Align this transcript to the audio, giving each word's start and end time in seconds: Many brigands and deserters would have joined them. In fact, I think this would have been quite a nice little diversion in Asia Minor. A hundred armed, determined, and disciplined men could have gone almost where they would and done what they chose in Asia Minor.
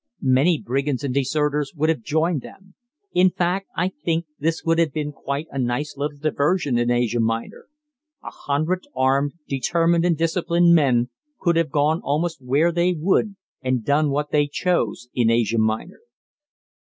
Many 0.33 0.59
brigands 0.59 1.03
and 1.03 1.13
deserters 1.13 1.73
would 1.75 1.89
have 1.89 2.01
joined 2.01 2.41
them. 2.41 2.73
In 3.13 3.29
fact, 3.29 3.67
I 3.77 3.89
think 3.89 4.25
this 4.39 4.63
would 4.65 4.79
have 4.79 4.91
been 4.91 5.11
quite 5.11 5.45
a 5.51 5.59
nice 5.59 5.95
little 5.95 6.17
diversion 6.17 6.79
in 6.79 6.89
Asia 6.89 7.19
Minor. 7.19 7.67
A 8.23 8.31
hundred 8.31 8.87
armed, 8.95 9.33
determined, 9.47 10.03
and 10.03 10.17
disciplined 10.17 10.73
men 10.73 11.11
could 11.39 11.55
have 11.55 11.69
gone 11.69 12.01
almost 12.03 12.41
where 12.41 12.71
they 12.71 12.93
would 12.93 13.35
and 13.61 13.85
done 13.85 14.09
what 14.09 14.31
they 14.31 14.47
chose 14.47 15.07
in 15.13 15.29
Asia 15.29 15.59
Minor. 15.59 15.99